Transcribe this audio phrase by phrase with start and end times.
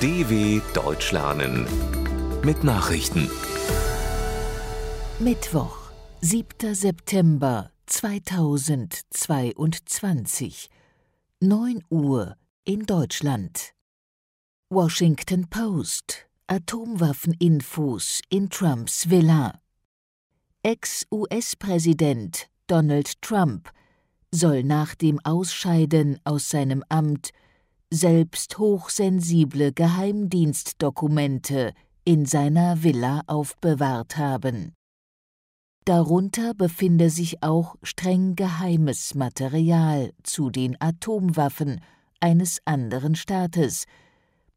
[0.00, 1.66] DW Deutsch lernen
[2.44, 3.28] mit Nachrichten.
[5.18, 5.90] Mittwoch,
[6.20, 6.72] 7.
[6.72, 10.70] September 2022,
[11.40, 13.72] 9 Uhr in Deutschland.
[14.70, 16.28] Washington Post.
[16.46, 19.60] Atomwaffeninfos in Trumps Villa.
[20.62, 23.72] Ex-US-Präsident Donald Trump
[24.30, 27.32] soll nach dem Ausscheiden aus seinem Amt
[27.90, 31.72] selbst hochsensible Geheimdienstdokumente
[32.04, 34.74] in seiner Villa aufbewahrt haben.
[35.84, 41.80] Darunter befinde sich auch streng geheimes Material zu den Atomwaffen
[42.20, 43.86] eines anderen Staates,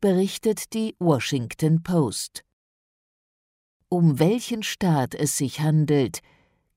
[0.01, 2.43] berichtet die Washington Post.
[3.87, 6.19] Um welchen Staat es sich handelt,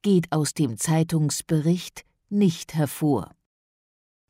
[0.02, 3.33] geht aus dem Zeitungsbericht nicht hervor.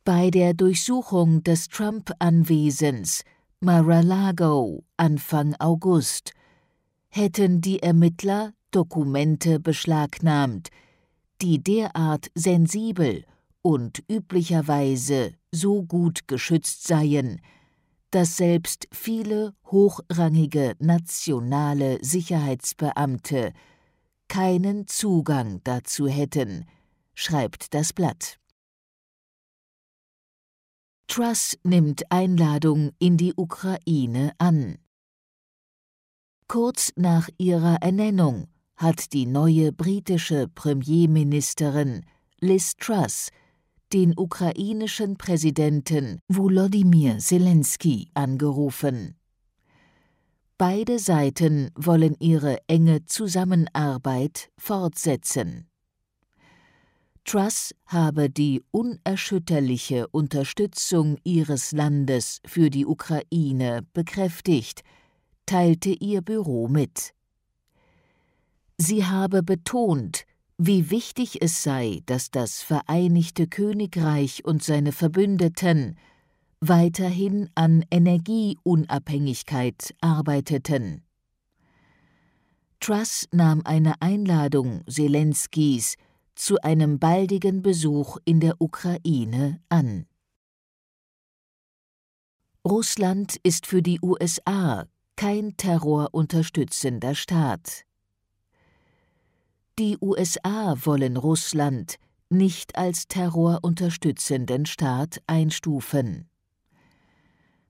[0.06, 3.24] Bei der Durchsuchung des Trump-Anwesens
[3.60, 6.34] Mar-a-Lago Anfang August
[7.08, 10.68] hätten die Ermittler Dokumente beschlagnahmt,
[11.40, 13.24] die derart sensibel
[13.62, 17.40] und üblicherweise so gut geschützt seien,
[18.10, 23.54] dass selbst viele hochrangige nationale Sicherheitsbeamte
[24.28, 26.66] keinen Zugang dazu hätten,
[27.14, 28.38] schreibt das Blatt.
[31.06, 34.78] Truss nimmt Einladung in die Ukraine an.
[36.48, 42.04] Kurz nach ihrer Ernennung hat die neue britische Premierministerin
[42.40, 43.30] Liz Truss
[43.92, 49.16] den ukrainischen Präsidenten Volodymyr Zelensky angerufen.
[50.58, 55.68] Beide Seiten wollen ihre enge Zusammenarbeit fortsetzen.
[57.24, 64.82] Truss habe die unerschütterliche Unterstützung ihres Landes für die Ukraine bekräftigt,
[65.46, 67.14] teilte ihr Büro mit.
[68.76, 70.26] Sie habe betont,
[70.58, 75.96] wie wichtig es sei, dass das Vereinigte Königreich und seine Verbündeten
[76.60, 81.02] weiterhin an Energieunabhängigkeit arbeiteten.
[82.80, 85.96] Truss nahm eine Einladung Zelenskys
[86.34, 90.06] zu einem baldigen Besuch in der Ukraine an.
[92.66, 94.86] Russland ist für die USA
[95.16, 97.84] kein terrorunterstützender Staat.
[99.78, 101.96] Die USA wollen Russland
[102.30, 106.28] nicht als terrorunterstützenden Staat einstufen.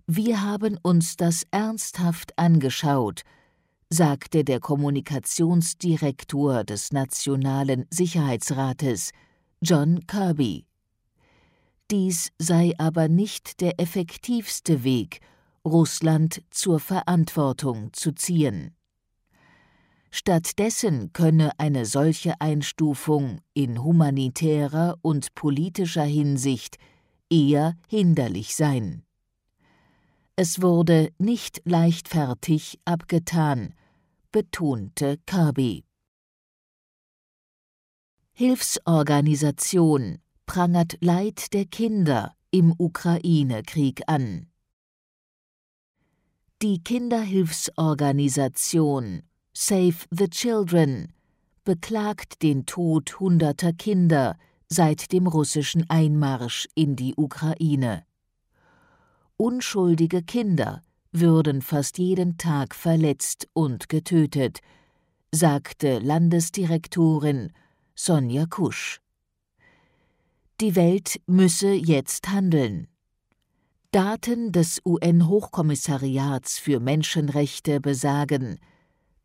[0.07, 3.23] Wir haben uns das ernsthaft angeschaut
[3.95, 9.13] sagte der Kommunikationsdirektor des Nationalen Sicherheitsrates,
[9.63, 10.67] John Kirby.
[11.93, 15.21] Dies sei aber nicht der effektivste Weg,
[15.65, 18.75] Russland zur Verantwortung zu ziehen.
[20.11, 26.79] Stattdessen könne eine solche Einstufung in humanitärer und politischer Hinsicht
[27.31, 29.05] eher hinderlich sein.
[30.35, 33.73] Es wurde nicht leichtfertig abgetan,
[34.35, 35.85] betonte Kirby.
[38.33, 44.49] Hilfsorganisation prangert Leid der Kinder im Ukraine-Krieg an.
[46.63, 51.13] Die Kinderhilfsorganisation Save the Children
[51.63, 54.37] beklagt den Tod hunderter Kinder
[54.69, 58.05] seit dem russischen Einmarsch in die Ukraine.
[59.37, 60.83] Unschuldige Kinder
[61.15, 64.59] würden fast jeden Tag verletzt und getötet,
[65.33, 67.53] sagte Landesdirektorin
[67.95, 69.01] Sonja Kusch.
[70.61, 72.89] Die Welt müsse jetzt handeln.
[73.93, 78.59] Daten des UN-Hochkommissariats für Menschenrechte besagen,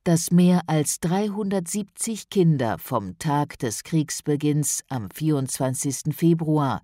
[0.03, 6.15] dass mehr als 370 Kinder vom Tag des Kriegsbeginns am 24.
[6.15, 6.83] Februar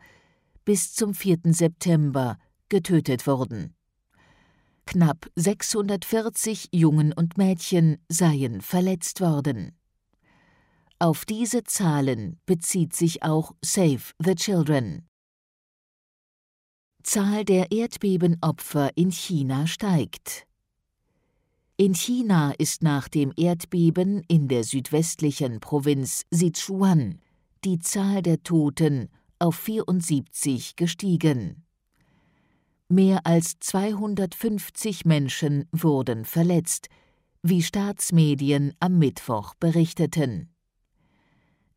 [0.64, 1.40] bis zum 4.
[1.46, 2.40] September
[2.70, 3.75] getötet wurden.
[4.86, 9.76] Knapp 640 Jungen und Mädchen seien verletzt worden.
[11.00, 15.08] Auf diese Zahlen bezieht sich auch Save the Children.
[17.04, 20.48] Zahl der Erdbebenopfer in China steigt.
[21.78, 27.20] In China ist nach dem Erdbeben in der südwestlichen Provinz Sichuan
[27.66, 29.10] die Zahl der Toten
[29.40, 31.65] auf 74 gestiegen.
[32.88, 36.88] Mehr als 250 Menschen wurden verletzt,
[37.42, 40.54] wie Staatsmedien am Mittwoch berichteten.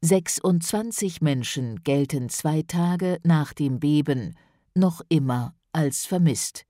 [0.02, 4.36] 26 Menschen gelten zwei Tage nach dem Beben
[4.74, 6.66] noch immer als vermisst.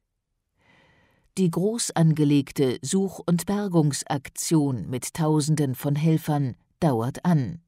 [1.37, 7.61] Die groß angelegte Such- und Bergungsaktion mit Tausenden von Helfern dauert an.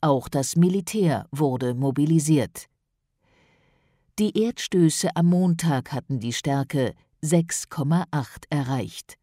[0.00, 2.68] Auch das Militär wurde mobilisiert.
[4.18, 9.18] Die Erdstöße am Montag hatten die Stärke 6,8 erreicht.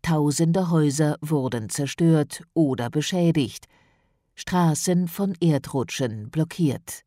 [0.00, 3.66] Tausende Häuser wurden zerstört oder beschädigt,
[4.36, 7.02] Straßen von Erdrutschen blockiert.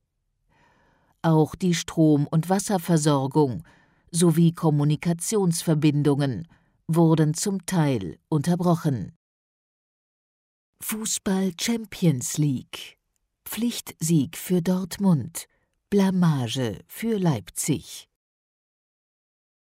[1.21, 3.63] Auch die Strom- und Wasserversorgung
[4.11, 6.49] sowie Kommunikationsverbindungen
[6.87, 9.13] wurden zum Teil unterbrochen.
[10.81, 12.97] Fußball Champions League
[13.45, 15.47] Pflichtsieg für Dortmund,
[15.91, 18.09] Blamage für Leipzig.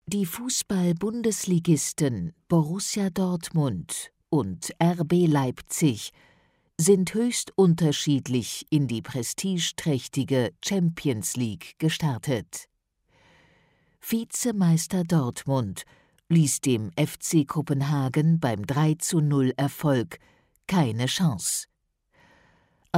[0.07, 6.13] Die Fußball-Bundesligisten Borussia Dortmund und RB Leipzig
[6.79, 12.71] sind höchst unterschiedlich in die prestigeträchtige Champions League gestartet.
[14.01, 15.85] Vizemeister Dortmund
[16.31, 20.19] ließ dem FC Kopenhagen beim 3:0 Erfolg
[20.67, 21.67] keine Chance.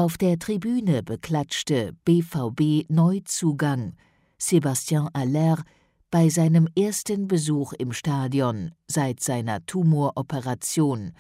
[0.01, 3.93] Auf der Tribüne beklatschte BVB-Neuzugang
[4.41, 5.63] Sébastien Aller
[6.11, 11.13] bei seinem ersten Besuch im Stadion seit seiner Tumoroperation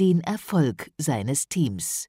[0.00, 2.08] den Erfolg seines Teams.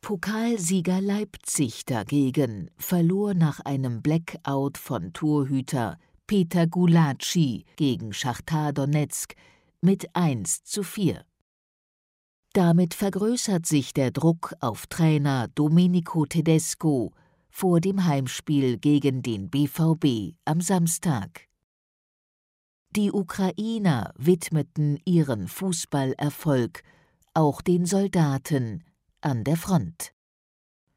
[0.00, 9.34] Pokalsieger Leipzig dagegen verlor nach einem Blackout von Torhüter Peter Gulacsi gegen Schachtar Donetsk
[9.80, 11.24] mit 1 zu 4.
[12.56, 17.12] Damit vergrößert sich der Druck auf Trainer Domenico Tedesco
[17.50, 21.48] vor dem Heimspiel gegen den BVB am Samstag.
[22.92, 26.82] Die Ukrainer widmeten ihren Fußballerfolg
[27.34, 28.84] auch den Soldaten
[29.20, 30.14] an der Front.